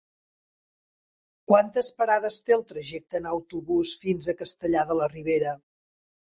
Quantes 1.51 1.91
parades 1.99 2.41
té 2.47 2.57
el 2.57 2.65
trajecte 2.73 3.21
en 3.21 3.29
autobús 3.35 3.95
fins 4.07 4.33
a 4.35 4.39
Castellar 4.43 4.89
de 4.93 5.01
la 5.05 5.15
Ribera? 5.17 5.57